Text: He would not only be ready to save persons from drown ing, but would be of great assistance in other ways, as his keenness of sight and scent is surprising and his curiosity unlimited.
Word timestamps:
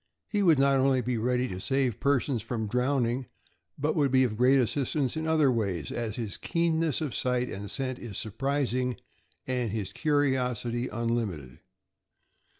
He 0.27 0.41
would 0.41 0.57
not 0.57 0.77
only 0.77 1.01
be 1.01 1.19
ready 1.19 1.47
to 1.49 1.59
save 1.59 1.99
persons 1.99 2.41
from 2.41 2.65
drown 2.65 3.05
ing, 3.05 3.27
but 3.77 3.95
would 3.95 4.09
be 4.09 4.23
of 4.23 4.35
great 4.35 4.57
assistance 4.59 5.15
in 5.15 5.27
other 5.27 5.51
ways, 5.51 5.91
as 5.91 6.15
his 6.15 6.37
keenness 6.37 7.01
of 7.01 7.13
sight 7.13 7.49
and 7.51 7.69
scent 7.69 7.99
is 7.99 8.17
surprising 8.17 8.97
and 9.45 9.69
his 9.71 9.93
curiosity 9.93 10.87
unlimited. 10.87 11.59